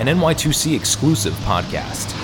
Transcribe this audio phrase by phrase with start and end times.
[0.00, 2.14] an NY2C exclusive podcast.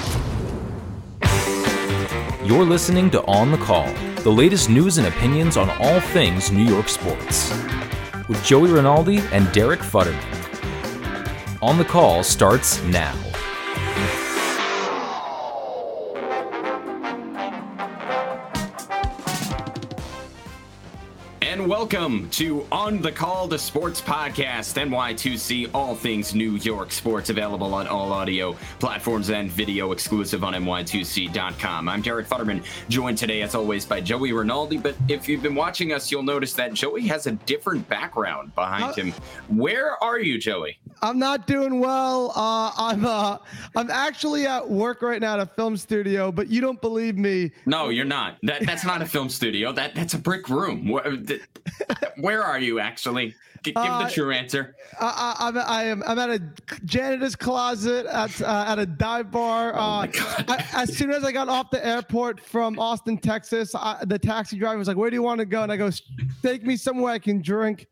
[2.47, 3.93] You're listening to On the Call,
[4.23, 7.51] the latest news and opinions on all things New York sports,
[8.29, 10.23] with Joey Rinaldi and Derek Futterman.
[11.63, 13.15] On the Call starts now.
[21.85, 27.75] Welcome to On the Call, the sports podcast, NY2C, all things New York sports, available
[27.75, 31.91] on all audio platforms and video exclusive on NY2C.com.
[31.91, 34.79] I'm Derek Futterman, joined today, as always, by Joey Rinaldi.
[34.79, 38.85] But if you've been watching us, you'll notice that Joey has a different background behind
[38.85, 39.13] uh, him.
[39.49, 40.79] Where are you, Joey?
[41.03, 42.33] I'm not doing well.
[42.35, 43.37] Uh, I'm uh,
[43.77, 47.53] I'm actually at work right now at a film studio, but you don't believe me.
[47.67, 48.39] No, you're not.
[48.43, 49.71] That that's not a film studio.
[49.71, 50.89] That that's a brick room.
[50.89, 51.19] Where,
[52.17, 53.35] where are you actually?
[53.63, 54.77] Give uh, the true answer.
[55.01, 56.03] I, I, I, am.
[56.07, 56.43] I'm at a
[56.85, 59.73] janitor's closet at uh, at a dive bar.
[59.75, 60.07] Oh uh,
[60.49, 64.77] I, as soon as I got off the airport from Austin, Texas, the taxi driver
[64.77, 65.89] was like, "Where do you want to go?" And I go,
[66.43, 67.89] "Take me somewhere I can drink."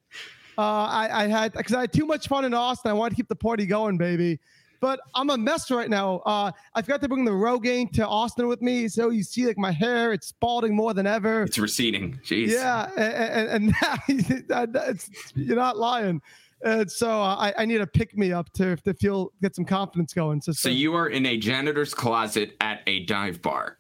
[0.59, 2.91] Uh, I, I had because I had too much fun in Austin.
[2.91, 4.41] I wanted to keep the party going, baby.
[4.83, 6.17] But I'm a mess right now.
[6.27, 9.57] Uh, I forgot to bring the Rogaine to Austin with me, so you see like
[9.57, 11.45] my hair, it's balding more than ever.
[11.45, 12.19] It's receding.
[12.25, 12.49] Jeez.
[12.49, 13.73] Yeah, and,
[14.09, 16.21] and, and it's, you're not lying.
[16.65, 19.65] And so uh, I, I, need a pick me up to to feel get some
[19.65, 20.41] confidence going.
[20.41, 23.79] So, so you are in a janitor's closet at a dive bar.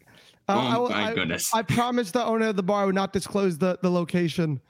[0.48, 1.52] Uh, oh I, my goodness!
[1.52, 4.60] I promised the owner of the bar would not disclose the the location.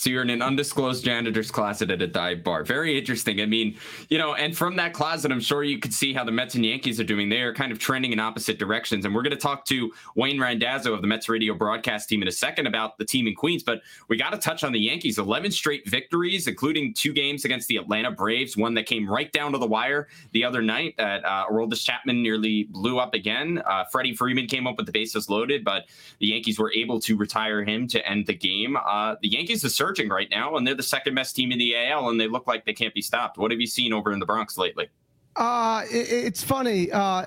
[0.00, 2.64] So you're in an undisclosed janitor's closet at a dive bar.
[2.64, 3.42] Very interesting.
[3.42, 3.76] I mean,
[4.08, 6.64] you know, and from that closet, I'm sure you could see how the Mets and
[6.64, 7.28] Yankees are doing.
[7.28, 9.04] They are kind of trending in opposite directions.
[9.04, 12.28] And we're going to talk to Wayne Randazzo of the Mets radio broadcast team in
[12.28, 13.62] a second about the team in Queens.
[13.62, 15.18] But we got to touch on the Yankees.
[15.18, 19.52] 11 straight victories, including two games against the Atlanta Braves, one that came right down
[19.52, 23.62] to the wire the other night that uh, Aroldis Chapman nearly blew up again.
[23.66, 25.84] Uh, Freddie Freeman came up with the bases loaded, but
[26.20, 28.78] the Yankees were able to retire him to end the game.
[28.78, 31.76] Uh, the Yankees are surging right now, and they're the second best team in the
[31.76, 33.38] AL, and they look like they can't be stopped.
[33.38, 34.88] What have you seen over in the Bronx lately?
[35.36, 36.90] Uh, it, it's funny.
[36.90, 37.24] Uh,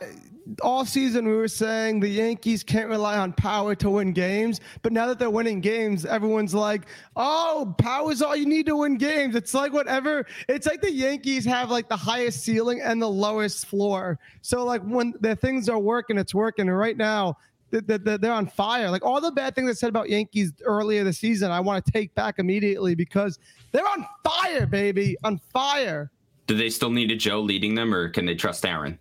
[0.61, 4.91] all season we were saying the Yankees can't rely on power to win games, but
[4.91, 6.85] now that they're winning games, everyone's like,
[7.15, 10.25] "Oh, power is all you need to win games." It's like whatever.
[10.49, 14.19] It's like the Yankees have like the highest ceiling and the lowest floor.
[14.41, 16.67] So like when the things are working, it's working.
[16.67, 17.37] And right now,
[17.81, 18.89] they're on fire.
[18.89, 21.91] Like all the bad things I said about Yankees earlier this season, I want to
[21.91, 23.39] take back immediately because
[23.71, 26.11] they're on fire, baby, on fire.
[26.47, 28.99] Do they still need a Joe leading them, or can they trust Aaron?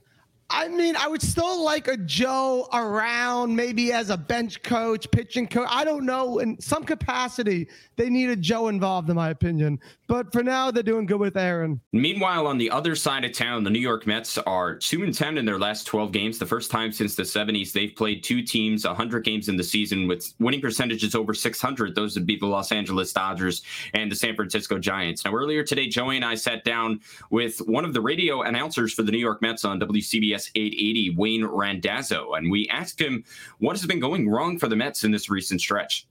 [0.53, 5.49] I mean, I would still like a Joe around, maybe as a bench coach, pitching
[5.49, 5.67] coach.
[5.71, 6.41] I don't know.
[6.41, 9.81] In some capacity, they need a Joe involved, in my opinion.
[10.09, 11.81] But for now, they're doing good with Aaron.
[11.95, 15.39] Meanwhile, on the other side of town, the New York Mets are 2 and 10
[15.39, 16.39] in their last 12 games.
[16.39, 20.07] The first time since the 70s, they've played two teams 100 games in the season
[20.07, 21.95] with winning percentages over 600.
[21.95, 23.63] Those would be the Los Angeles Dodgers
[23.95, 25.25] and the San Francisco Giants.
[25.25, 29.03] Now, earlier today, Joey and I sat down with one of the radio announcers for
[29.03, 33.25] the New York Mets on WCBS 880, Wayne Randazzo, and we asked him
[33.59, 36.07] what has been going wrong for the Mets in this recent stretch.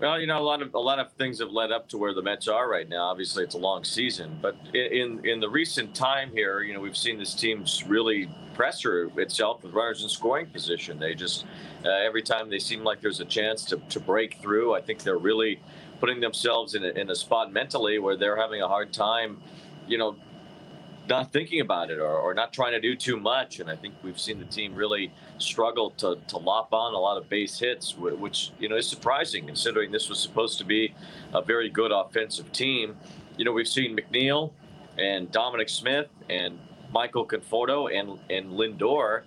[0.00, 2.12] Well, you know, a lot of a lot of things have led up to where
[2.12, 3.04] the Mets are right now.
[3.04, 6.96] Obviously, it's a long season, but in in the recent time here, you know, we've
[6.96, 10.98] seen this team really pressure itself with runners in scoring position.
[10.98, 11.46] They just
[11.84, 14.74] uh, every time they seem like there's a chance to to break through.
[14.74, 15.60] I think they're really
[16.00, 19.40] putting themselves in a, in a spot mentally where they're having a hard time,
[19.86, 20.16] you know,
[21.08, 23.60] not thinking about it or, or not trying to do too much.
[23.60, 27.16] And I think we've seen the team really struggle to, to lop on a lot
[27.16, 30.94] of base hits, which, you know, is surprising considering this was supposed to be
[31.32, 32.96] a very good offensive team.
[33.36, 34.52] You know, we've seen McNeil
[34.96, 36.58] and Dominic Smith and
[36.92, 39.22] Michael Conforto and, and Lindor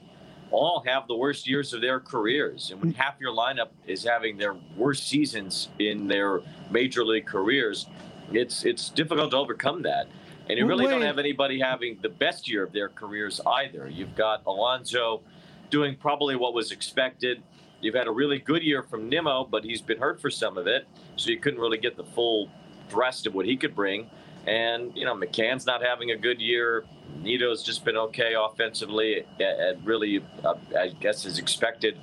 [0.50, 2.72] all have the worst years of their careers.
[2.72, 7.88] And when half your lineup is having their worst seasons in their major league careers,
[8.32, 10.08] it's it's difficult to overcome that.
[10.50, 10.92] And you really Wait.
[10.92, 13.90] don't have anybody having the best year of their careers either.
[13.90, 15.22] You've got Alonso
[15.70, 17.44] doing probably what was expected.
[17.82, 20.66] You've had a really good year from Nimmo, but he's been hurt for some of
[20.66, 22.50] it, so you couldn't really get the full
[22.90, 24.10] thrust of what he could bring.
[24.48, 26.86] And you know, McCann's not having a good year.
[27.22, 31.98] Nido's just been okay offensively, and really, uh, I guess, is expected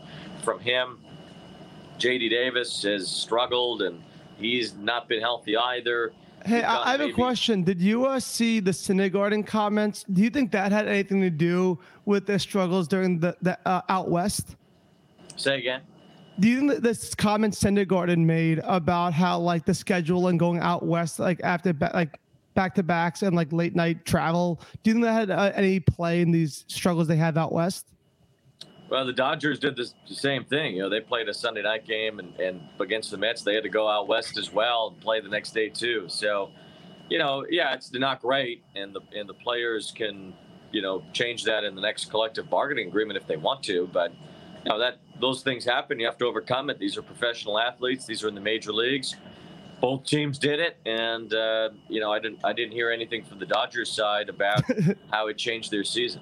[0.45, 0.99] from him.
[1.99, 2.29] J.D.
[2.29, 4.03] Davis has struggled, and
[4.37, 6.13] he's not been healthy either.
[6.45, 7.13] Hey, I, I have maybe.
[7.13, 7.63] a question.
[7.63, 10.05] Did you uh, see the Syndergaard comments?
[10.13, 13.81] Do you think that had anything to do with their struggles during the, the uh,
[13.89, 14.57] out west?
[15.37, 15.83] Say again.
[16.39, 20.59] Do you think that this comment Syndergaard made about how like the schedule and going
[20.59, 22.19] out west, like after like
[22.55, 24.61] back to backs and like late night travel.
[24.83, 27.94] Do you think that had uh, any play in these struggles they have out west?
[28.89, 30.77] Well, the Dodgers did the same thing.
[30.77, 33.63] You know, they played a Sunday night game, and, and against the Mets, they had
[33.63, 36.05] to go out west as well and play the next day too.
[36.09, 36.51] So,
[37.09, 40.35] you know, yeah, it's not great, and the and the players can,
[40.71, 43.89] you know, change that in the next collective bargaining agreement if they want to.
[43.91, 44.13] But,
[44.65, 45.99] you know, that those things happen.
[45.99, 46.79] You have to overcome it.
[46.79, 48.05] These are professional athletes.
[48.05, 49.17] These are in the major leagues.
[49.81, 53.39] Both teams did it, and uh, you know, I didn't I didn't hear anything from
[53.39, 54.63] the Dodgers side about
[55.11, 56.21] how it changed their season.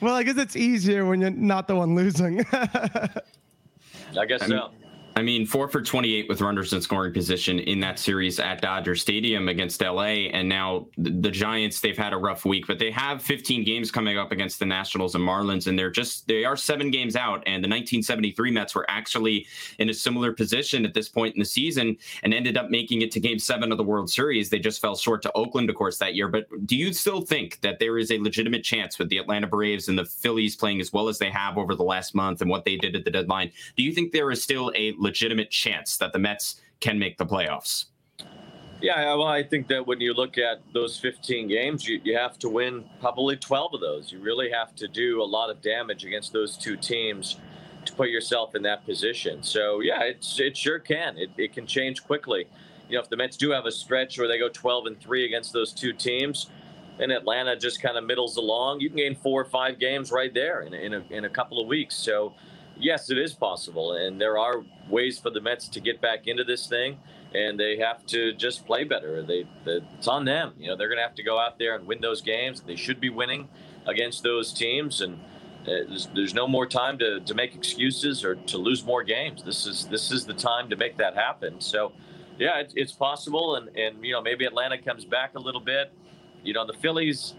[0.00, 2.44] Well, I guess it's easier when you're not the one losing.
[2.52, 4.70] I guess so.
[5.18, 8.94] I mean, four for 28 with runners in scoring position in that series at Dodger
[8.94, 10.28] Stadium against LA.
[10.30, 14.16] And now the Giants, they've had a rough week, but they have 15 games coming
[14.16, 15.66] up against the Nationals and Marlins.
[15.66, 17.42] And they're just, they are seven games out.
[17.46, 19.44] And the 1973 Mets were actually
[19.80, 23.10] in a similar position at this point in the season and ended up making it
[23.10, 24.50] to game seven of the World Series.
[24.50, 26.28] They just fell short to Oakland, of course, that year.
[26.28, 29.88] But do you still think that there is a legitimate chance with the Atlanta Braves
[29.88, 32.64] and the Phillies playing as well as they have over the last month and what
[32.64, 33.50] they did at the deadline?
[33.76, 37.26] Do you think there is still a legitimate chance that the Mets can make the
[37.26, 37.86] playoffs.
[38.80, 42.38] Yeah, well, I think that when you look at those 15 games, you, you have
[42.40, 44.12] to win probably 12 of those.
[44.12, 47.40] You really have to do a lot of damage against those two teams
[47.84, 49.42] to put yourself in that position.
[49.42, 51.18] So, yeah, it's, it sure can.
[51.18, 52.46] It, it can change quickly.
[52.88, 55.24] You know, if the Mets do have a stretch where they go 12 and 3
[55.24, 56.48] against those two teams,
[57.00, 60.32] and Atlanta just kind of middles along, you can gain four or five games right
[60.34, 61.96] there in, in, a, in a couple of weeks.
[61.96, 62.34] So,
[62.78, 66.44] yes, it is possible, and there are ways for the Mets to get back into
[66.44, 66.98] this thing,
[67.34, 69.22] and they have to just play better.
[69.22, 70.54] They, they it's on them.
[70.58, 72.60] You know, they're going to have to go out there and win those games.
[72.60, 73.48] They should be winning
[73.86, 78.36] against those teams, and uh, there's, there's no more time to, to make excuses or
[78.36, 79.42] to lose more games.
[79.42, 81.60] This is this is the time to make that happen.
[81.60, 81.92] So,
[82.38, 85.92] yeah, it, it's possible, and and you know maybe Atlanta comes back a little bit.
[86.44, 87.34] You know, the Phillies,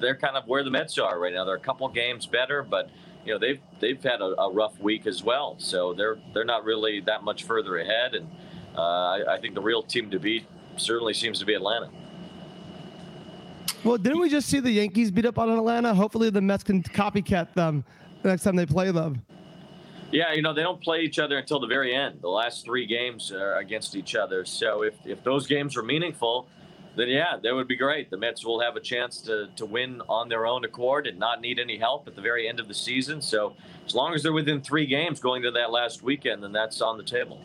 [0.00, 1.44] they're kind of where the Mets are right now.
[1.44, 2.88] They're a couple games better, but
[3.26, 5.56] you know they've they've had a, a, rough week as well.
[5.58, 8.30] So they're they're not really that much further ahead, and
[8.76, 10.46] uh, I, I, think the real team to beat
[10.76, 11.90] certainly seems to be Atlanta.
[13.84, 15.94] Well, didn't we just see the Yankees beat up on Atlanta?
[15.94, 17.84] Hopefully, the Mets can copycat them
[18.22, 19.22] the next time they play them.
[20.12, 22.20] Yeah, you know they don't play each other until the very end.
[22.22, 24.44] The last three games are against each other.
[24.44, 26.48] So if if those games are meaningful,
[26.96, 28.10] then yeah, that would be great.
[28.10, 31.40] The Mets will have a chance to, to win on their own accord and not
[31.40, 33.20] need any help at the very end of the season.
[33.20, 33.54] So
[33.84, 36.96] as long as they're within three games going to that last weekend, then that's on
[36.96, 37.40] the table.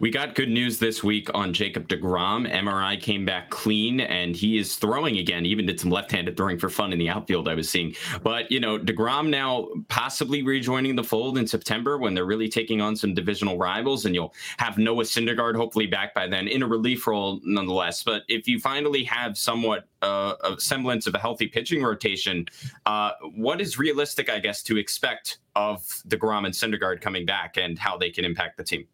[0.00, 2.50] We got good news this week on Jacob DeGrom.
[2.52, 5.46] MRI came back clean and he is throwing again.
[5.46, 7.94] even did some left handed throwing for fun in the outfield, I was seeing.
[8.24, 12.80] But, you know, DeGrom now possibly rejoining the fold in September when they're really taking
[12.80, 14.04] on some divisional rivals.
[14.04, 18.02] And you'll have Noah Syndergaard hopefully back by then in a relief role nonetheless.
[18.02, 22.46] But if you finally have somewhat uh, a semblance of a healthy pitching rotation,
[22.84, 27.78] uh, what is realistic, I guess, to expect of DeGrom and Syndergaard coming back and
[27.78, 28.88] how they can impact the team?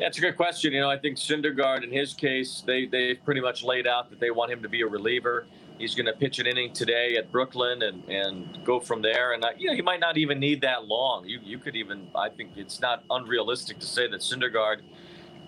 [0.00, 0.72] It's a good question.
[0.72, 4.20] You know, I think Syndergaard, in his case, they they pretty much laid out that
[4.20, 5.46] they want him to be a reliever.
[5.76, 9.32] He's going to pitch an inning today at Brooklyn and, and go from there.
[9.32, 11.26] And uh, you know, he might not even need that long.
[11.26, 14.82] You you could even I think it's not unrealistic to say that Syndergaard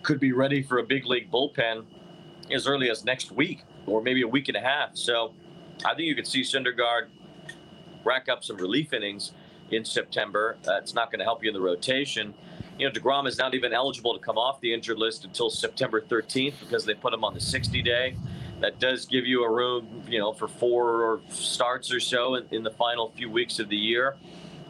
[0.02, 1.84] could be ready for a big league bullpen
[2.50, 4.96] as early as next week or maybe a week and a half.
[4.96, 5.32] So
[5.84, 7.06] I think you could see Syndergaard
[8.04, 9.30] rack up some relief innings
[9.70, 10.56] in September.
[10.66, 12.34] Uh, it's not going to help you in the rotation
[12.80, 16.00] you know, DeGrom is not even eligible to come off the injured list until September
[16.00, 18.16] 13th because they put him on the 60 day.
[18.60, 22.62] That does give you a room, you know, for four starts or so in, in
[22.62, 24.16] the final few weeks of the year.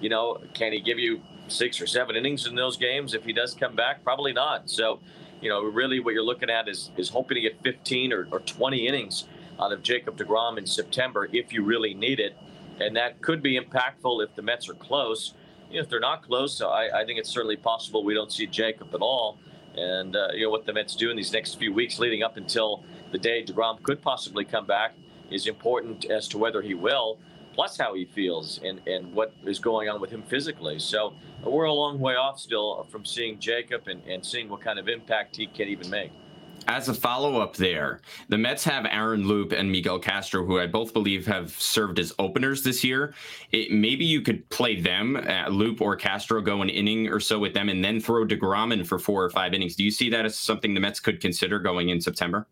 [0.00, 3.32] You know, can he give you six or seven innings in those games if he
[3.32, 4.02] does come back?
[4.02, 4.68] Probably not.
[4.68, 4.98] So,
[5.40, 8.40] you know, really what you're looking at is is hoping to get 15 or, or
[8.40, 9.26] 20 innings
[9.60, 12.36] out of Jacob DeGrom in September if you really need it.
[12.80, 15.34] And that could be impactful if the Mets are close
[15.70, 18.46] you know, if they're not close, I, I think it's certainly possible we don't see
[18.46, 19.38] Jacob at all.
[19.76, 22.36] And uh, you know what the Mets do in these next few weeks leading up
[22.36, 24.94] until the day Degrom could possibly come back
[25.30, 27.18] is important as to whether he will,
[27.54, 30.80] plus how he feels and and what is going on with him physically.
[30.80, 34.78] So we're a long way off still from seeing Jacob and, and seeing what kind
[34.78, 36.10] of impact he can even make
[36.68, 40.66] as a follow up there, the Mets have Aaron Loup and Miguel Castro, who I
[40.66, 43.14] both believe have served as openers this year.
[43.52, 47.38] It, maybe you could play them, uh, Loup or Castro, go an inning or so
[47.38, 49.76] with them, and then throw DeGrom in for four or five innings.
[49.76, 52.46] Do you see that as something the Mets could consider going in September?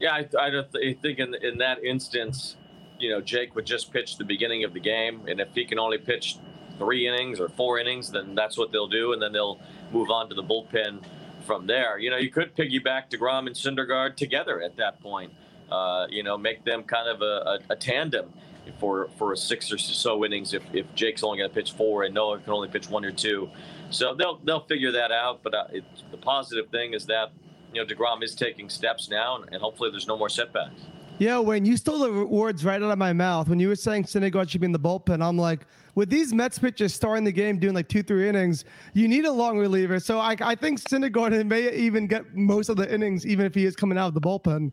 [0.00, 2.56] Yeah, I, I, I think in, in that instance,
[2.98, 5.78] you know, Jake would just pitch the beginning of the game, and if he can
[5.78, 6.36] only pitch
[6.78, 9.60] three innings or four innings, then that's what they'll do, and then they'll
[9.92, 11.02] move on to the bullpen
[11.46, 11.98] from there.
[11.98, 15.32] You know, you could piggyback DeGrom and Syndergaard together at that point.
[15.70, 18.32] Uh, you know, make them kind of a, a, a, tandem
[18.80, 22.04] for for a six or so innings if, if Jake's only going to pitch four
[22.04, 23.50] and Noah can only pitch one or two.
[23.90, 25.42] So they'll they'll figure that out.
[25.42, 27.32] But uh, it, the positive thing is that
[27.74, 30.80] you know Degrom is taking steps now, and, and hopefully there's no more setbacks.
[31.18, 34.04] Yeah, Wayne, you stole the words right out of my mouth when you were saying
[34.04, 35.20] Syndergaard should be in the bullpen.
[35.20, 35.66] I'm like,
[35.98, 38.64] with these Mets pitchers starting the game doing like two, three innings,
[38.94, 39.98] you need a long reliever.
[39.98, 43.64] So I, I think Syndergaard may even get most of the innings, even if he
[43.64, 44.70] is coming out of the bullpen.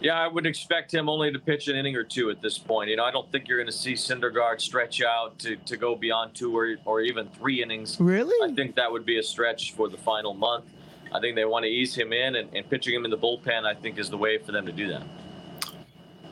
[0.00, 2.88] Yeah, I would expect him only to pitch an inning or two at this point.
[2.88, 5.94] You know, I don't think you're going to see Syndergaard stretch out to, to go
[5.94, 7.98] beyond two or, or even three innings.
[8.00, 8.34] Really?
[8.42, 10.64] I think that would be a stretch for the final month.
[11.12, 13.66] I think they want to ease him in, and, and pitching him in the bullpen,
[13.66, 15.02] I think, is the way for them to do that.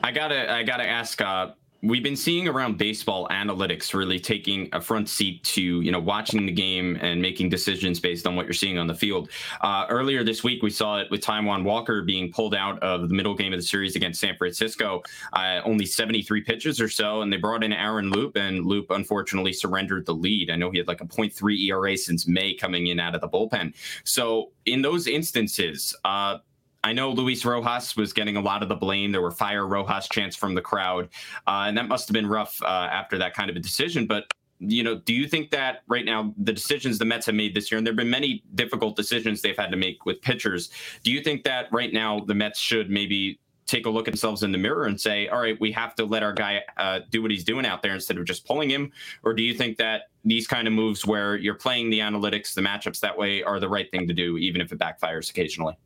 [0.03, 1.21] I gotta I gotta ask.
[1.21, 1.51] Uh,
[1.83, 6.45] we've been seeing around baseball analytics really taking a front seat to you know watching
[6.45, 9.29] the game and making decisions based on what you're seeing on the field.
[9.61, 13.15] Uh, earlier this week, we saw it with Taijuan Walker being pulled out of the
[13.15, 15.01] middle game of the series against San Francisco.
[15.33, 19.53] Uh, only 73 pitches or so, and they brought in Aaron Loup, and Loup unfortunately
[19.53, 20.49] surrendered the lead.
[20.51, 23.29] I know he had like a 0.3 ERA since May coming in out of the
[23.29, 23.73] bullpen.
[24.03, 25.95] So in those instances.
[26.05, 26.37] Uh,
[26.83, 29.11] I know Luis Rojas was getting a lot of the blame.
[29.11, 31.09] There were fire Rojas chants from the crowd,
[31.47, 34.07] uh, and that must have been rough uh, after that kind of a decision.
[34.07, 34.25] But
[34.59, 37.71] you know, do you think that right now the decisions the Mets have made this
[37.71, 40.69] year, and there have been many difficult decisions they've had to make with pitchers,
[41.03, 44.43] do you think that right now the Mets should maybe take a look at themselves
[44.43, 47.21] in the mirror and say, all right, we have to let our guy uh, do
[47.21, 48.91] what he's doing out there instead of just pulling him?
[49.23, 52.61] Or do you think that these kind of moves where you're playing the analytics, the
[52.61, 55.77] matchups that way are the right thing to do, even if it backfires occasionally?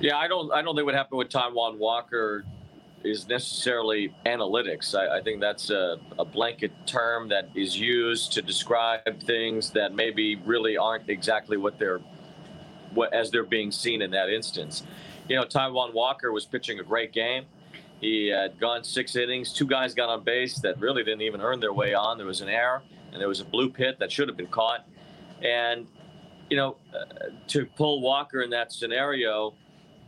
[0.00, 0.52] Yeah, I don't.
[0.52, 2.44] I don't think what happened with Taijuan Walker
[3.04, 4.94] is necessarily analytics.
[4.94, 9.94] I, I think that's a, a, blanket term that is used to describe things that
[9.94, 12.00] maybe really aren't exactly what they're
[12.94, 14.82] what as they're being seen in that instance.
[15.28, 17.44] You know, Taijuan Walker was pitching a great game.
[18.00, 19.52] He had gone six innings.
[19.52, 22.18] Two guys got on base that really didn't even earn their way on.
[22.18, 24.86] There was an error, and there was a blue pit that should have been caught.
[25.42, 25.86] And
[26.50, 29.54] you know, uh, to pull Walker in that scenario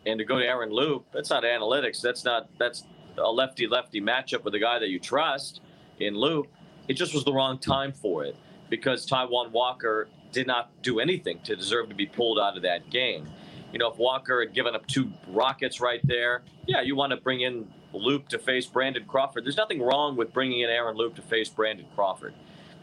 [0.07, 2.01] and to go to Aaron Loup, that's not analytics.
[2.01, 2.85] That's not that's
[3.19, 5.61] a lefty lefty matchup with a guy that you trust
[5.99, 6.47] in Loup.
[6.89, 8.37] It just was the wrong time for it
[8.69, 12.89] because Taijuan Walker did not do anything to deserve to be pulled out of that
[12.91, 13.29] game.
[13.73, 17.17] You know, if Walker had given up two rockets right there, yeah, you want to
[17.17, 19.45] bring in Loup to face Brandon Crawford.
[19.45, 22.35] There's nothing wrong with bringing in Aaron Loup to face Brandon Crawford.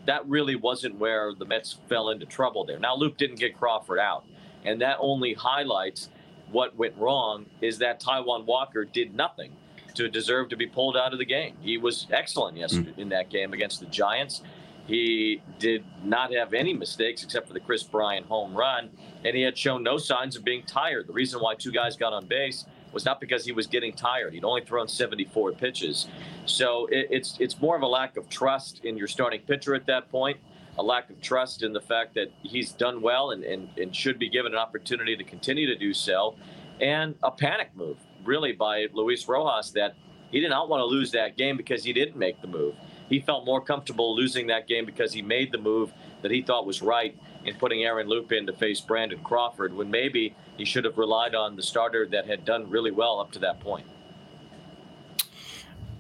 [0.05, 2.79] That really wasn't where the Mets fell into trouble there.
[2.79, 4.25] Now, Loup didn't get Crawford out,
[4.63, 6.09] and that only highlights
[6.51, 9.51] what went wrong is that Taijuan Walker did nothing
[9.95, 11.55] to deserve to be pulled out of the game.
[11.61, 12.99] He was excellent yesterday mm.
[12.99, 14.41] in that game against the Giants.
[14.85, 18.89] He did not have any mistakes except for the Kris Bryant home run,
[19.25, 21.07] and he had shown no signs of being tired.
[21.07, 24.33] The reason why two guys got on base was not because he was getting tired.
[24.33, 26.07] He'd only thrown 74 pitches,
[26.45, 29.85] so it, it's it's more of a lack of trust in your starting pitcher at
[29.87, 30.37] that point
[30.77, 34.19] a lack of trust in the fact that he's done well and, and, and should
[34.19, 36.35] be given an opportunity to continue to do so,
[36.79, 39.95] and a panic move, really, by Luis Rojas that
[40.31, 42.75] he did not want to lose that game because he didn't make the move.
[43.09, 46.65] He felt more comfortable losing that game because he made the move that he thought
[46.65, 50.83] was right in putting Aaron Loup in to face Brandon Crawford when maybe he should
[50.83, 53.85] have relied on the starter that had done really well up to that point.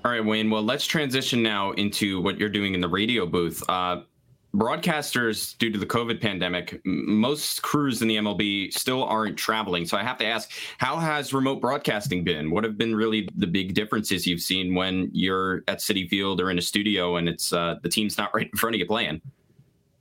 [0.03, 0.49] All right, Wayne.
[0.49, 3.63] Well, let's transition now into what you're doing in the radio booth.
[3.67, 4.01] Uh,
[4.57, 9.85] broadcasters due to the covid pandemic most crews in the mlb still aren't traveling.
[9.85, 12.49] So i have to ask how has remote broadcasting been?
[12.49, 16.49] What have been really the big differences you've seen when you're at citi field or
[16.49, 19.21] in a studio and it's uh, the team's not right in front of you playing?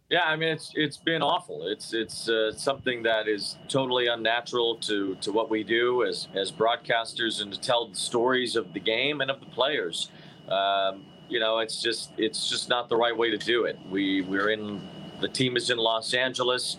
[0.09, 1.67] Yeah i mean it's it's been awful.
[1.67, 6.51] It's it's uh, something that is totally unnatural to to what we do as as
[6.51, 10.11] broadcasters and to tell the stories of the game and of the players.
[10.49, 13.78] Um, you know, it's just it's just not the right way to do it.
[13.90, 14.80] We we're in
[15.21, 16.78] the team is in Los Angeles.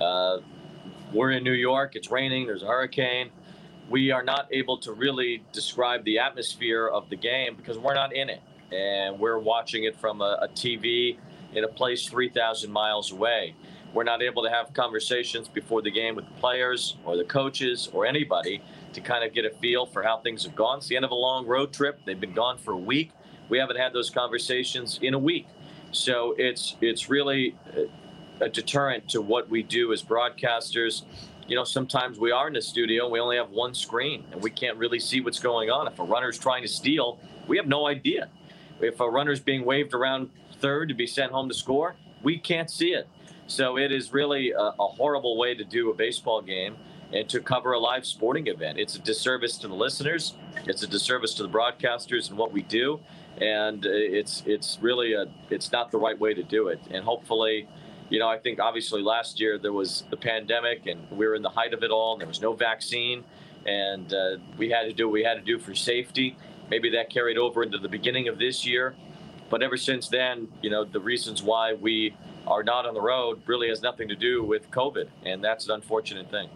[0.00, 0.38] Uh,
[1.12, 1.96] we're in New York.
[1.96, 2.46] It's raining.
[2.46, 3.30] There's a hurricane.
[3.88, 8.14] We are not able to really describe the atmosphere of the game because we're not
[8.14, 11.16] in it, and we're watching it from a, a TV
[11.54, 13.54] in a place 3,000 miles away.
[13.94, 17.88] We're not able to have conversations before the game with the players or the coaches
[17.94, 20.78] or anybody to kind of get a feel for how things have gone.
[20.78, 22.00] It's the end of a long road trip.
[22.04, 23.12] They've been gone for a week.
[23.48, 25.46] We haven't had those conversations in a week.
[25.92, 27.56] So it's it's really
[28.40, 31.02] a deterrent to what we do as broadcasters.
[31.48, 34.42] You know, sometimes we are in the studio and we only have one screen and
[34.42, 35.86] we can't really see what's going on.
[35.88, 38.28] If a runner's trying to steal, we have no idea.
[38.80, 42.70] If a runner's being waved around third to be sent home to score, we can't
[42.70, 43.08] see it.
[43.46, 46.76] So it is really a, a horrible way to do a baseball game.
[47.12, 48.78] and to cover a live sporting event.
[48.78, 50.34] It's a disservice to the listeners.
[50.66, 53.00] It's a disservice to the broadcasters and what we do,
[53.40, 56.80] and it's it's really a it's not the right way to do it.
[56.90, 57.68] And hopefully,
[58.10, 61.42] you know, I think obviously last year there was the pandemic and we were in
[61.42, 63.24] the height of it all, and there was no vaccine,
[63.66, 66.36] and uh, we had to do what we had to do for safety.
[66.70, 68.94] Maybe that carried over into the beginning of this year,
[69.48, 72.14] but ever since then, you know, the reasons why we
[72.46, 75.72] are not on the road really has nothing to do with COVID, and that's an
[75.72, 76.48] unfortunate thing.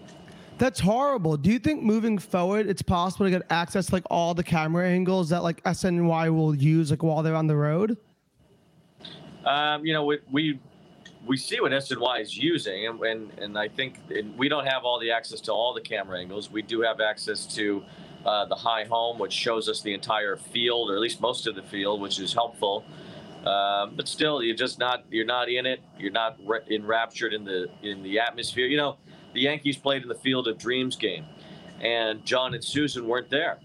[0.59, 1.37] That's horrible.
[1.37, 4.88] Do you think moving forward, it's possible to get access to like all the camera
[4.88, 7.97] angles that like SNY will use like while they're on the road?
[9.44, 10.61] Um, you know, we, we
[11.26, 13.97] we see what SNY is using, and and, and I think
[14.37, 16.50] we don't have all the access to all the camera angles.
[16.50, 17.82] We do have access to
[18.25, 21.54] uh, the high home, which shows us the entire field, or at least most of
[21.54, 22.85] the field, which is helpful.
[23.44, 25.80] Um, but still, you're just not you're not in it.
[25.99, 28.66] You're not re- enraptured in the in the atmosphere.
[28.66, 28.97] You know,
[29.32, 31.24] the Yankees played in the Field of Dreams game,
[31.80, 33.58] and John and Suzyn weren't there.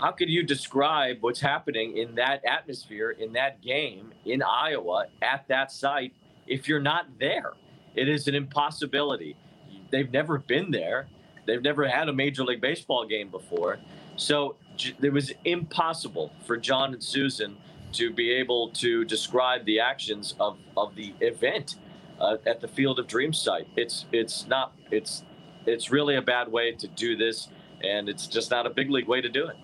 [0.00, 5.46] How could you describe what's happening in that atmosphere in that game in Iowa at
[5.48, 6.12] that site
[6.46, 7.52] if you're not there?
[7.94, 9.36] It is an impossibility.
[9.90, 11.06] They've never been there.
[11.46, 13.78] They've never had a Major League Baseball game before.
[14.16, 17.54] So it was impossible for John and Suzyn
[17.92, 21.76] to be able to describe the actions of, of the event
[22.20, 23.66] uh, at the Field of Dreams site.
[23.76, 25.24] It's it's not it's
[25.66, 27.48] it's really a bad way to do this,
[27.82, 29.56] and it's just not a big league way to do it.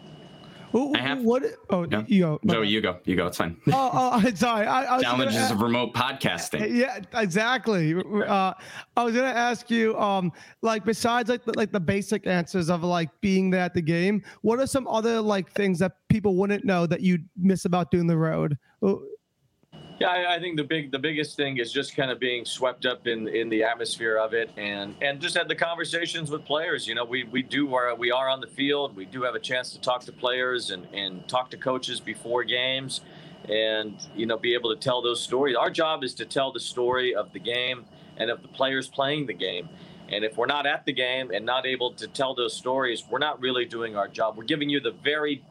[0.73, 1.43] I have, what?
[1.71, 2.05] Oh, yeah.
[2.07, 2.41] you go.
[2.43, 2.99] No, you go.
[3.05, 3.27] You go.
[3.27, 3.57] It's fine.
[3.73, 4.67] Oh, oh sorry.
[4.67, 6.71] I, I Challenges gonna, of remote podcasting.
[6.81, 7.95] Yeah, exactly.
[7.95, 8.55] Uh,
[8.97, 12.85] I was gonna ask you, um, like besides like the, like the basic answers of
[12.85, 16.65] like being there at the game, what are some other like things that people wouldn't
[16.65, 18.57] know that you miss about doing the road?
[20.01, 22.87] Yeah, I, I, think the big the biggest thing is just kind of being swept
[22.87, 26.89] up in in the atmosphere of it, and and just had the conversations with players.
[26.89, 28.97] You know, we we do our we are on the field.
[28.97, 32.45] We do have a chance to talk to players and and talk to coaches before
[32.45, 33.03] games,
[33.47, 35.55] and you know, be able to tell those stories.
[35.55, 37.85] Our job is to tell the story of the game
[38.17, 39.69] and of the players playing the game.
[40.09, 43.19] And if we're not at the game and not able to tell those stories, we're
[43.19, 44.39] not really doing our job.
[44.39, 45.45] We're giving you the very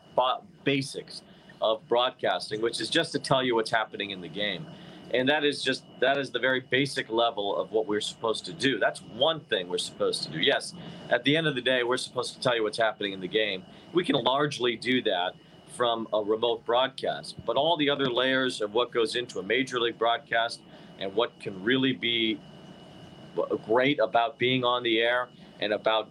[0.64, 1.22] basics
[1.62, 4.66] of broadcasting, which is just to tell you what's happening in the game.
[5.12, 8.54] And that is just that is the very basic level of what we're supposed to
[8.54, 8.78] do.
[8.78, 10.40] That's one thing we're supposed to do.
[10.40, 10.74] Yes,
[11.10, 13.28] at the end of the day, we're supposed to tell you what's happening in the
[13.28, 13.64] game.
[13.92, 15.34] We can largely do that
[15.76, 19.80] from a remote broadcast, but all the other layers of what goes into a major
[19.80, 20.62] league broadcast
[21.00, 22.40] and what can really be
[23.66, 26.10] great about being on the air and about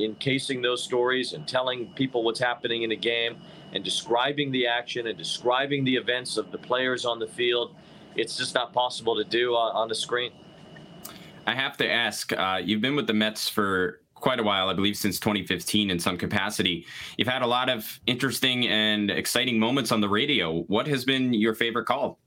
[0.00, 3.36] encasing those stories and telling people what's happening in a game
[3.72, 7.74] and describing the action and describing the events of the players on the field,
[8.16, 10.32] it's just not possible to do on, on the screen.
[11.46, 14.74] I have to ask, uh, you've been with the Mets for quite a while, I
[14.74, 16.86] believe since 2015 in some capacity.
[17.16, 20.62] You've had a lot of interesting and exciting moments on the radio.
[20.62, 22.18] What has been your favorite call?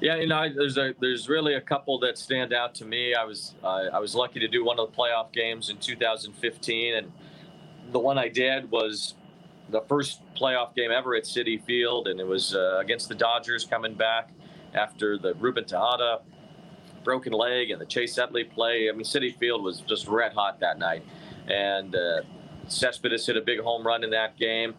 [0.00, 3.14] Yeah, you know, there's a there's really a couple that stand out to me.
[3.14, 6.94] I was uh, I was lucky to do one of the playoff games in 2015,
[6.94, 7.12] and
[7.90, 9.14] the one I did was
[9.70, 13.64] the first playoff game ever at Citi Field, and it was uh, against the Dodgers
[13.64, 14.30] coming back
[14.74, 16.20] after the Ruben Tejada
[17.04, 18.88] broken leg and the Chase Utley play.
[18.88, 21.04] I mean, Citi Field was just red hot that night,
[21.46, 22.22] and uh,
[22.68, 24.74] Cespedes hit a big home run in that game,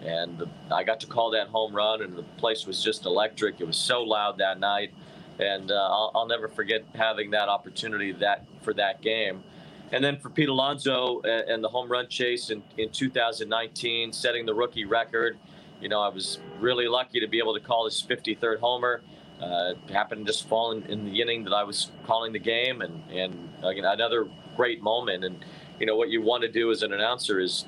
[0.00, 3.60] and the, I got to call that home run, and the place was just electric.
[3.60, 4.92] It was so loud that night,
[5.38, 9.42] and uh, I'll, I'll never forget having that opportunity that for that game.
[9.92, 14.54] And then for Pete Alonso and the home run chase in, in 2019, setting the
[14.54, 15.38] rookie record,
[15.80, 19.02] you know, I was really lucky to be able to call his 53rd homer.
[19.40, 22.82] Uh, happened to just fall in, in, the inning that I was calling the game,
[22.82, 25.24] and and again another great moment.
[25.24, 25.44] And
[25.80, 27.66] you know what you want to do as an announcer is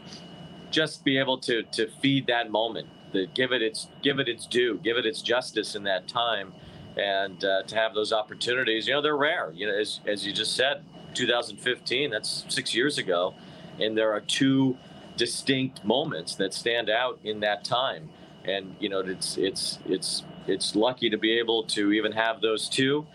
[0.71, 4.47] just be able to to feed that moment, to give it its give it its
[4.47, 6.55] due, give it its justice in that time,
[6.97, 8.87] and uh, to have those opportunities.
[8.87, 9.53] You know they're rare.
[9.53, 10.85] You know as as you just said,
[11.17, 12.11] 2015.
[12.11, 13.35] That's six years ago,
[13.81, 14.77] and there are two
[15.17, 18.11] distinct moments that stand out in that time.
[18.45, 22.69] And you know, it's it's it's it's lucky to be able to even have those
[22.69, 23.07] two,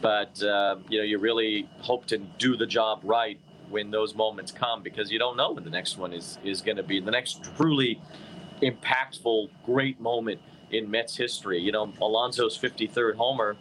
[0.00, 4.52] but uh, you know, you really hope to do the job right when those moments
[4.52, 7.10] come because you don't know when the next one is is going to be the
[7.10, 8.00] next truly
[8.62, 10.40] impactful, great moment
[10.70, 11.58] in Mets history.
[11.58, 13.56] You know, Alonso's 53rd homer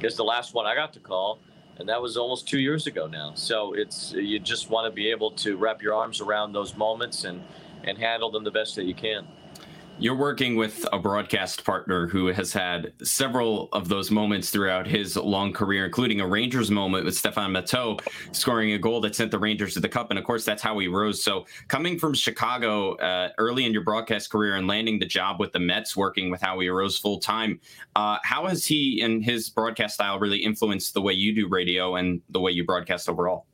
[0.00, 1.38] is the last one I got to call
[1.80, 3.32] and that was almost two years ago now.
[3.34, 7.24] So it's you just want to be able to wrap your arms around those moments
[7.24, 7.42] and
[7.82, 9.26] and handle them the best that you can.
[10.00, 15.14] You're working with a broadcast partner who has had several of those moments throughout his
[15.14, 18.00] long career, including a Rangers moment with Stefan Matteau
[18.32, 20.08] scoring a goal that sent the Rangers to the Cup.
[20.08, 21.22] And of course, that's Howie Rose.
[21.22, 25.52] So, coming from Chicago uh, early in your broadcast career and landing the job with
[25.52, 27.60] the Mets, working with Howie Rose full time,
[27.94, 31.96] uh, how has he and his broadcast style really influenced the way you do radio
[31.96, 33.44] and the way you broadcast overall?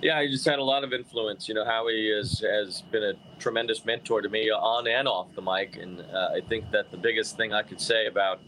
[0.00, 1.48] Yeah, he just had a lot of influence.
[1.48, 5.42] You know, Howie has has been a tremendous mentor to me on and off the
[5.42, 8.40] mic, and uh, I think that the biggest thing I could say about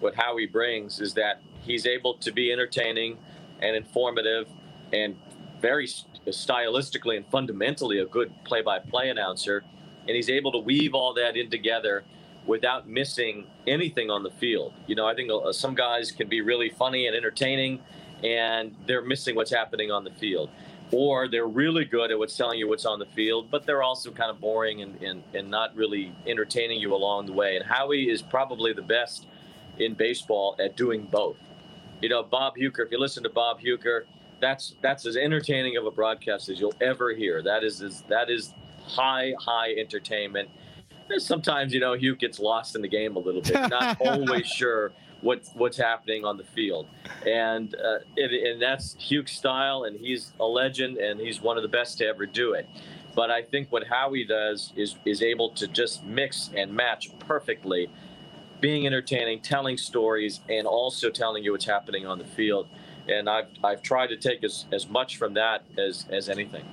[0.00, 3.18] what Howie brings is that he's able to be entertaining
[3.60, 4.48] and informative
[4.92, 5.16] and
[5.60, 9.64] very stylistically and fundamentally a good play-by-play announcer,
[10.06, 12.04] and he's able to weave all that in together
[12.46, 14.72] without missing anything on the field.
[14.86, 17.80] You know, I think uh, some guys can be really funny and entertaining,
[18.24, 20.48] and they're missing what's happening on the field
[20.92, 24.10] or they're really good at what's telling you what's on the field, but they're also
[24.10, 27.56] kind of boring and, and, and not really entertaining you along the way.
[27.56, 29.26] And Howie is probably the best
[29.78, 31.36] in baseball at doing both.
[32.00, 34.02] You know, Bob Uecker, if you listen to Bob Uecker,
[34.40, 37.42] that's that's as entertaining of a broadcast as you'll ever hear.
[37.42, 38.54] That is, is that is
[38.86, 40.48] high, high entertainment.
[41.10, 44.46] And sometimes, you know, Hugh gets lost in the game a little bit, not always
[44.46, 46.86] sure what's what's happening on the field,
[47.26, 51.68] and uh, and that's Hugh's style, and he's a legend, and he's one of the
[51.68, 52.68] best to ever do it.
[53.14, 57.88] But I think what Howie does is is able to just mix and match perfectly,
[58.60, 62.68] being entertaining, telling stories, and also telling you what's happening on the field.
[63.08, 66.64] And I've I've tried to take as, as much from that as as anything.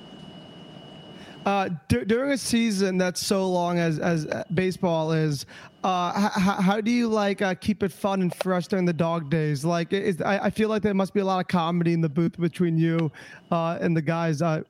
[1.46, 5.46] Uh, d- during a season that's so long as as uh, baseball is,
[5.84, 9.30] uh, h- how do you like uh, keep it fun and fresh during the dog
[9.30, 9.64] days?
[9.64, 12.08] Like, is, I, I, feel like there must be a lot of comedy in the
[12.08, 13.12] booth between you
[13.52, 14.64] uh, and the guys uh,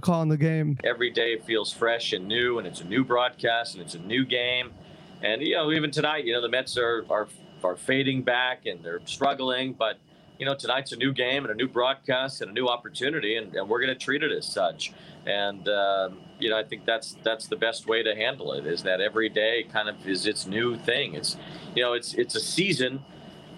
[0.00, 0.78] calling the game.
[0.84, 4.24] Every day feels fresh and new, and it's a new broadcast and it's a new
[4.24, 4.72] game.
[5.20, 7.28] And you know, even tonight, you know, the Mets are are
[7.62, 9.98] are fading back and they're struggling, but
[10.42, 13.54] you know, tonight's a new game and a new broadcast and a new opportunity, and,
[13.54, 14.92] and we're going to treat it as such.
[15.24, 18.66] And um, you know, I think that's that's the best way to handle it.
[18.66, 21.14] Is that every day kind of is its new thing.
[21.14, 21.36] It's
[21.76, 23.04] you know, it's it's a season,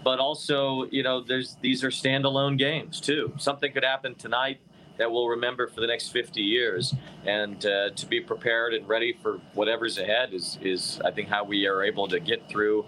[0.04, 3.32] but also you know, there's these are standalone games too.
[3.38, 4.60] Something could happen tonight
[4.98, 6.94] that we'll remember for the next 50 years.
[7.24, 11.44] And uh, to be prepared and ready for whatever's ahead is, is I think, how
[11.44, 12.84] we are able to get through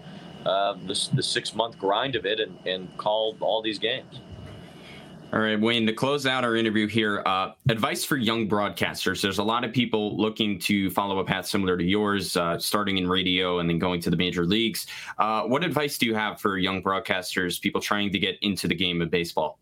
[0.47, 4.21] uh, the, the six month grind of it and, and call all these games.
[5.33, 9.21] All right, Wayne, to close out our interview here, uh, advice for young broadcasters.
[9.21, 12.97] There's a lot of people looking to follow a path similar to yours, uh, starting
[12.97, 14.87] in radio and then going to the major leagues.
[15.17, 18.75] Uh, what advice do you have for young broadcasters, people trying to get into the
[18.75, 19.59] game of baseball?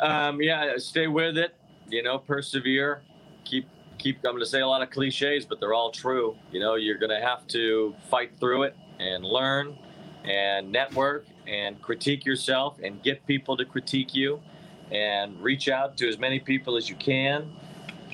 [0.00, 1.56] Um, yeah, stay with it,
[1.88, 3.02] you know, persevere,
[3.44, 6.36] keep keep I'm going to say a lot of cliches, but they're all true.
[6.52, 9.76] You know, you're going to have to fight through it and learn
[10.24, 14.40] and network and critique yourself and get people to critique you
[14.90, 17.50] and reach out to as many people as you can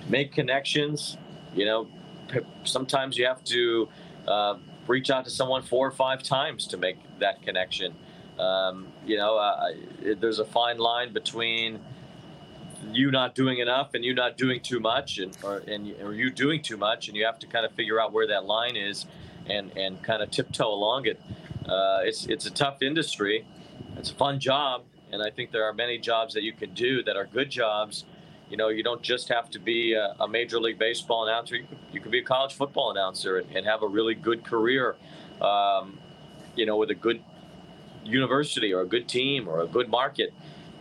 [0.08, 1.16] make connections
[1.54, 1.86] you know
[2.64, 3.88] sometimes you have to
[4.26, 7.94] uh, reach out to someone four or five times to make that connection.
[8.38, 9.72] Um, you know uh,
[10.18, 11.78] there's a fine line between
[12.90, 16.30] you not doing enough and you not doing too much and or, and or you
[16.30, 19.04] doing too much and you have to kind of figure out where that line is
[19.46, 21.20] and and kind of tiptoe along it
[21.70, 23.46] uh, it's it's a tough industry.
[23.96, 27.02] It's a fun job, and I think there are many jobs that you can do
[27.04, 28.04] that are good jobs.
[28.48, 31.56] You know, you don't just have to be a, a major league baseball announcer.
[31.56, 34.44] You could, you could, be a college football announcer and, and have a really good
[34.44, 34.96] career.
[35.40, 35.98] Um,
[36.56, 37.22] you know, with a good
[38.04, 40.32] university or a good team or a good market.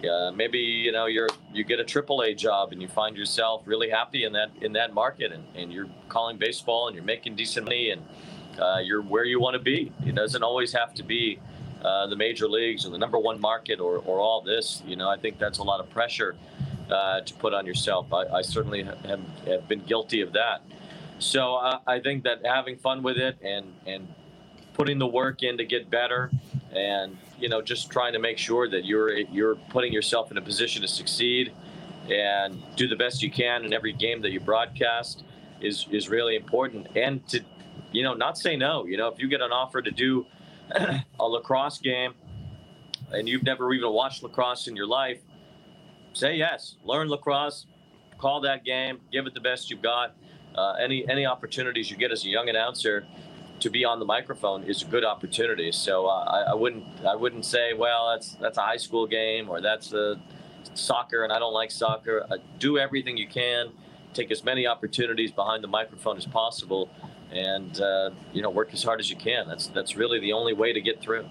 [0.10, 3.90] Uh, maybe you know you're you get a AAA job and you find yourself really
[3.90, 7.66] happy in that in that market and, and you're calling baseball and you're making decent
[7.66, 8.02] money and
[8.60, 9.92] uh, you're where you want to be.
[10.06, 11.40] It doesn't always have to be
[11.84, 14.84] uh, the major leagues or the number one market or, or all this.
[14.86, 16.36] You know, I think that's a lot of pressure
[16.92, 18.12] uh, to put on yourself.
[18.14, 19.00] I, I certainly have,
[19.46, 20.62] have, been guilty of that.
[21.20, 24.08] So uh, I think that having fun with it and and
[24.74, 26.32] putting the work in to get better
[26.72, 30.42] and you know just trying to make sure that you're you're putting yourself in a
[30.42, 31.52] position to succeed
[32.10, 35.24] and do the best you can in every game that you broadcast
[35.60, 37.42] is is really important and to
[37.92, 38.86] you know, not say no.
[38.86, 40.26] You know, if you get an offer to do
[41.20, 42.14] a lacrosse game
[43.12, 45.20] and you've never even watched lacrosse in your life,
[46.14, 46.76] say yes.
[46.84, 47.66] Learn lacrosse,
[48.18, 50.16] call that game, give it the best you've got.
[50.56, 53.06] Uh, any any opportunities you get as a young announcer
[53.60, 55.72] to be on the microphone is a good opportunity.
[55.72, 59.50] So uh, I, I, wouldn't I wouldn't say, well, that's that's a high school game
[59.50, 60.20] or that's a
[60.74, 62.26] soccer and I don't like soccer.
[62.30, 63.72] Uh, do everything you can.
[64.14, 66.90] Take as many opportunities behind the microphone as possible
[67.32, 69.48] and uh, you know work as hard as you can.
[69.48, 71.26] That's that's really the only way to get through.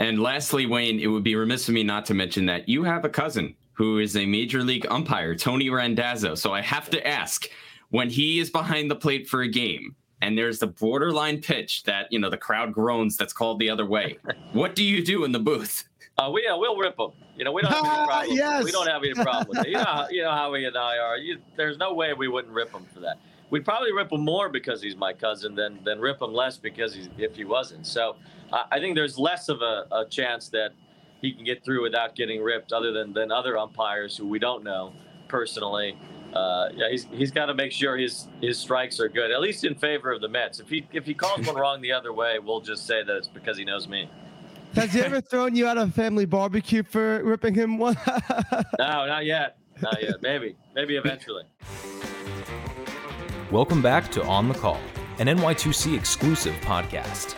[0.00, 3.04] And lastly, Wayne, it would be remiss of me not to mention that you have
[3.04, 6.34] a cousin who is a major league umpire, Tony Randazzo.
[6.34, 7.48] So I have to ask,
[7.90, 12.10] when he is behind the plate for a game and there's the borderline pitch that
[12.10, 14.18] you know the crowd groans that's called the other way,
[14.52, 15.84] what do you do in the booth?
[16.16, 17.10] Uh, we uh, we'll rip them.
[17.36, 18.36] You know, we don't have any problem.
[18.36, 18.64] yes.
[18.64, 19.70] We don't have any problem with it.
[19.70, 21.16] You know, how, you know how we and I are.
[21.16, 23.18] You, there's no way we wouldn't rip them for that.
[23.50, 26.94] We'd probably rip him more because he's my cousin than than rip him less because
[26.94, 27.86] he's if he wasn't.
[27.86, 28.16] So
[28.52, 30.70] uh, I think there's less of a, a chance that
[31.20, 34.64] he can get through without getting ripped, other than than other umpires who we don't
[34.64, 34.92] know
[35.28, 35.96] personally.
[36.34, 39.64] Uh, yeah, he's he's got to make sure his his strikes are good, at least
[39.64, 40.58] in favor of the Mets.
[40.58, 43.28] If he if he calls one wrong the other way, we'll just say that it's
[43.28, 44.08] because he knows me.
[44.74, 47.96] Has he ever thrown you out of a family barbecue for ripping him one?
[48.78, 49.56] No, not yet.
[49.80, 50.20] Not yet.
[50.20, 50.56] Maybe.
[50.74, 51.44] Maybe eventually.
[53.54, 54.80] Welcome back to On the Call,
[55.20, 57.36] an NY2C exclusive podcast.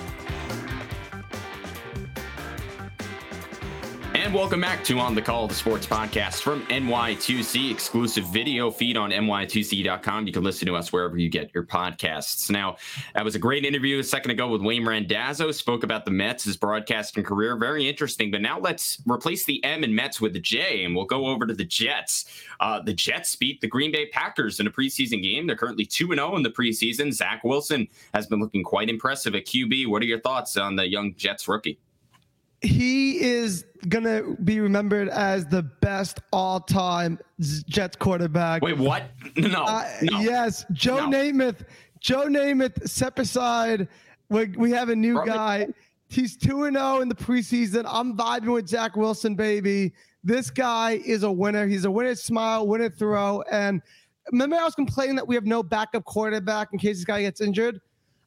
[4.26, 8.96] And welcome back to On the Call, the sports podcast from NY2C, exclusive video feed
[8.96, 10.26] on NY2C.com.
[10.26, 12.50] You can listen to us wherever you get your podcasts.
[12.50, 12.74] Now,
[13.14, 16.42] that was a great interview a second ago with Wayne Randazzo, spoke about the Mets,
[16.42, 17.56] his broadcasting career.
[17.56, 18.32] Very interesting.
[18.32, 21.46] But now let's replace the M in Mets with the J, and we'll go over
[21.46, 22.24] to the Jets.
[22.58, 25.46] Uh, the Jets beat the Green Bay Packers in a preseason game.
[25.46, 27.12] They're currently 2 0 in the preseason.
[27.12, 29.86] Zach Wilson has been looking quite impressive at QB.
[29.86, 31.78] What are your thoughts on the young Jets rookie?
[32.62, 38.62] He is gonna be remembered as the best all-time Jets quarterback.
[38.62, 39.10] Wait, what?
[39.36, 39.64] No.
[39.64, 40.20] Uh, no.
[40.20, 41.18] Yes, Joe No.
[41.18, 41.66] Namath.
[42.00, 42.88] Joe Namath.
[42.88, 43.88] Step aside.
[44.28, 45.68] We, we have a new guy.
[46.08, 47.84] He's two and zero in the preseason.
[47.86, 49.92] I'm vibing with Zach Wilson, baby.
[50.24, 51.66] This guy is a winner.
[51.66, 53.42] He's a winner smile, winner throw.
[53.50, 53.82] And
[54.32, 57.40] remember, I was complaining that we have no backup quarterback in case this guy gets
[57.40, 57.80] injured.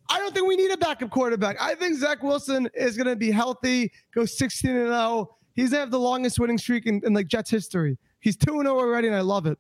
[0.10, 1.58] I don't think we need a backup quarterback.
[1.60, 5.36] I think Zach Wilson is going to be healthy, go 16 and 0.
[5.54, 7.98] He's going to have the longest winning streak in, in like Jets history.
[8.20, 9.58] He's 2 and 0 already, and I love it.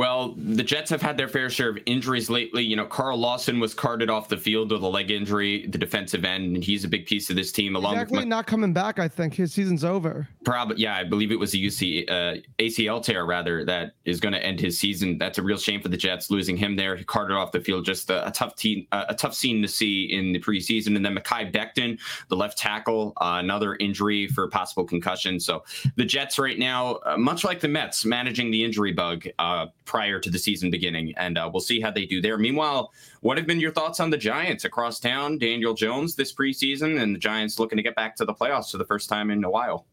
[0.00, 2.62] Well, the Jets have had their fair share of injuries lately.
[2.62, 6.24] You know, Carl Lawson was carted off the field with a leg injury, the defensive
[6.24, 8.72] end, and he's a big piece of this team, along He's with actually not coming
[8.72, 8.98] back.
[8.98, 10.26] I think his season's over.
[10.42, 14.32] Probably, yeah, I believe it was a UC uh, ACL tear rather that is going
[14.32, 15.18] to end his season.
[15.18, 16.96] That's a real shame for the Jets losing him there.
[16.96, 19.68] He carted off the field, just a, a tough team, uh, a tough scene to
[19.68, 20.96] see in the preseason.
[20.96, 25.38] And then Mekhi Becton, the left tackle, uh, another injury for possible concussion.
[25.38, 25.62] So
[25.96, 30.20] the Jets right now, uh, much like the Mets, managing the injury bug uh, prior
[30.20, 32.38] to the season beginning, and uh, we'll see how they do there.
[32.38, 35.36] Meanwhile, what have been your thoughts on the Giants across town?
[35.36, 38.78] Daniel Jones this preseason, and the Giants looking to get back to the playoffs for
[38.78, 39.86] the first time in a while.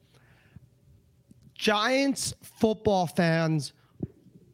[1.55, 3.73] Giants football fans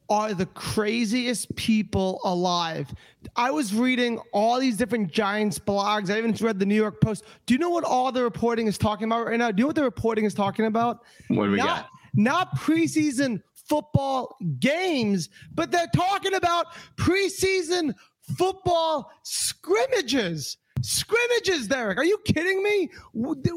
[0.09, 2.93] are the craziest people alive.
[3.35, 6.09] I was reading all these different Giants blogs.
[6.09, 7.25] I even read the New York Post.
[7.47, 9.51] Do you know what all the reporting is talking about right now?
[9.51, 11.03] Do you know what the reporting is talking about?
[11.27, 11.89] What do we not, got?
[12.13, 17.93] Not preseason football games, but they're talking about preseason
[18.37, 20.57] football scrimmages.
[20.81, 21.97] Scrimmages, Derek.
[21.97, 22.89] Are you kidding me?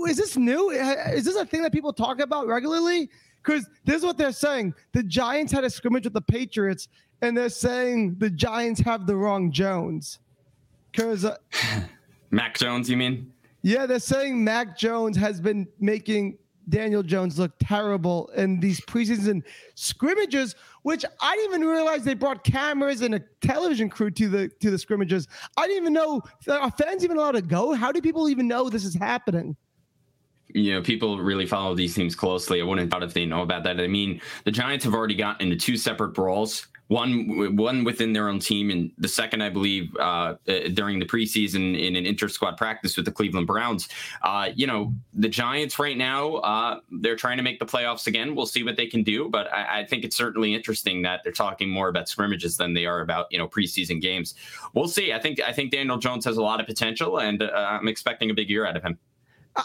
[0.09, 0.71] Is this new?
[0.71, 3.11] Is this a thing that people talk about regularly?
[3.43, 4.75] Because this is what they're saying.
[4.93, 6.89] The Giants had a scrimmage with the Patriots,
[7.23, 10.19] and they're saying the Giants have the wrong Jones.
[10.93, 11.37] Because, uh,
[12.31, 13.33] Mac Jones, you mean?
[13.67, 16.39] yeah, they're saying Mac Jones has been making
[16.69, 19.43] Daniel Jones looked terrible in these preseason
[19.75, 24.49] scrimmages, which I didn't even realize they brought cameras and a television crew to the
[24.61, 25.29] to the scrimmages.
[25.57, 27.73] I didn't even know are fans even allowed to go?
[27.73, 29.57] How do people even know this is happening?
[30.57, 32.61] you know, people really follow these teams closely.
[32.61, 33.81] I wouldn't doubt if they know about that.
[33.81, 36.67] I mean, the Giants have already gotten into two separate brawls.
[36.89, 41.07] One, one within their own team, and the second, I believe, uh, uh, during the
[41.07, 43.89] preseason in an inter-squad practice with the Cleveland Browns.
[44.23, 48.37] Uh, you know, the Giants right now, uh, they're trying to make the playoffs again.
[48.37, 51.33] We'll see what they can do, but I, I think it's certainly interesting that they're
[51.33, 54.35] talking more about scrimmages than they are about you know preseason games.
[54.75, 55.13] We'll see.
[55.13, 58.31] I think I think Daniel Jones has a lot of potential, and uh, I'm expecting
[58.31, 58.99] a big year out of him.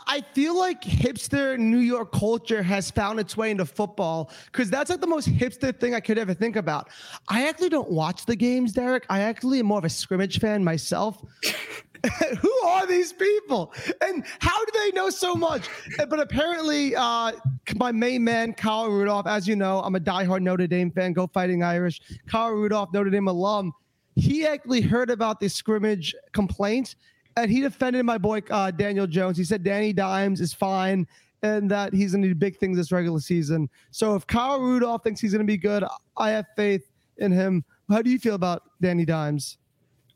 [0.07, 4.89] I- feel like hipster New York culture has found its way into football because that's
[4.89, 6.89] like the most hipster thing I could ever think about.
[7.27, 9.05] I actually don't watch the games, Derek.
[9.09, 11.21] I actually am more of a scrimmage fan myself.
[12.39, 13.73] Who are these people?
[14.01, 15.67] And how do they know so much?
[15.99, 17.33] Uh, But apparently, uh,
[17.75, 21.27] my main man, Kyle Rudolph, as you know, I'm a diehard Notre Dame fan, go
[21.27, 22.01] fighting Irish.
[22.27, 23.71] Kyle Rudolph, Notre Dame alum,
[24.15, 26.95] he actually heard about this scrimmage complaint
[27.37, 29.37] and he defended my boy uh, Daniel Jones.
[29.37, 31.07] He said Danny Dimes is fine
[31.43, 33.69] and that he's going to do big things this regular season.
[33.89, 35.83] So if Kyle Rudolph thinks he's going to be good,
[36.17, 37.63] I have faith in him.
[37.89, 39.57] How do you feel about Danny Dimes?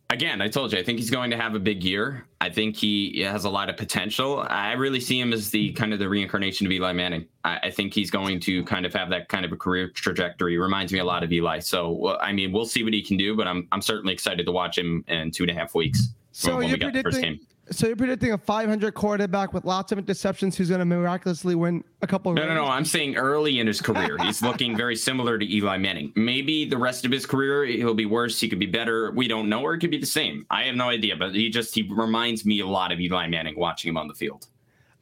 [0.10, 2.26] again, I told you, I think he's going to have a big year.
[2.42, 4.46] I think he has a lot of potential.
[4.50, 7.26] I really see him as the kind of the reincarnation of Eli Manning.
[7.44, 10.58] I, I think he's going to kind of have that kind of a career trajectory.
[10.58, 11.60] Reminds me a lot of Eli.
[11.60, 14.52] So, I mean, we'll see what he can do, but I'm I'm certainly excited to
[14.52, 16.10] watch him in two and a half weeks.
[16.38, 17.40] So you're predicting
[17.72, 21.84] so you're predicting a 500 quarterback with lots of interceptions who's going to miraculously win
[22.02, 22.34] a couple.
[22.34, 22.66] No, no, no.
[22.66, 26.12] I'm saying early in his career, he's looking very similar to Eli Manning.
[26.16, 28.40] Maybe the rest of his career he'll be worse.
[28.40, 29.12] He could be better.
[29.12, 30.46] We don't know, or it could be the same.
[30.52, 31.16] I have no idea.
[31.16, 34.14] But he just he reminds me a lot of Eli Manning watching him on the
[34.14, 34.48] field.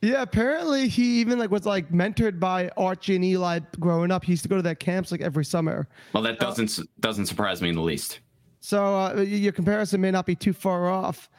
[0.04, 4.24] Yeah, apparently he even like was like mentored by Archie and Eli growing up.
[4.24, 5.88] He used to go to their camps like every summer.
[6.14, 8.20] Well, that doesn't uh, doesn't surprise me in the least.
[8.64, 11.30] So uh, your comparison may not be too far off.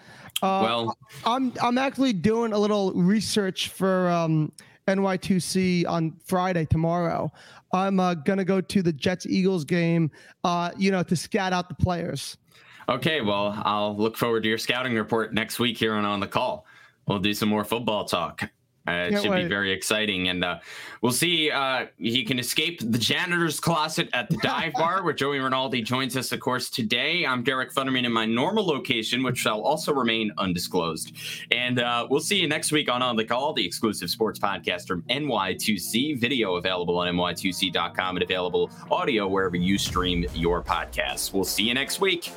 [0.43, 4.53] Uh, well, I'm I'm actually doing a little research for um,
[4.87, 7.33] NY2C on Friday tomorrow.
[7.73, 10.11] I'm uh, gonna go to the Jets Eagles game,
[10.45, 12.37] uh, you know, to scout out the players.
[12.91, 16.27] Okay, well, I'll look forward to your scouting report next week here on on the
[16.27, 16.67] call.
[17.09, 18.51] We'll do some more football talk.
[18.87, 19.45] Uh, it should wait.
[19.45, 20.29] be very exciting.
[20.29, 20.59] And uh,
[21.01, 21.51] we'll see.
[21.51, 26.17] Uh, he can escape the janitor's closet at the dive bar, where Joey Rinaldi joins
[26.17, 27.25] us, of course, today.
[27.25, 31.17] I'm Derek Futterman in my normal location, which shall also remain undisclosed.
[31.51, 34.87] And uh, we'll see you next week on On the Call, the exclusive sports podcast
[34.87, 36.19] from NY2C.
[36.19, 41.33] Video available on NY2C.com and available audio wherever you stream your podcasts.
[41.33, 42.31] We'll see you next week.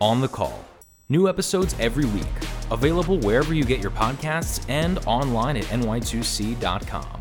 [0.00, 0.64] On the Call.
[1.10, 2.22] New episodes every week.
[2.70, 7.20] Available wherever you get your podcasts and online at ny2c.com.